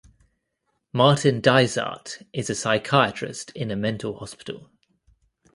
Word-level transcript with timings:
Martin 0.91 1.39
Dysart 1.41 2.23
is 2.33 2.49
a 2.49 2.55
psychiatrist 2.55 3.51
in 3.51 3.69
a 3.69 3.75
mental 3.75 4.17
hospital. 4.17 4.71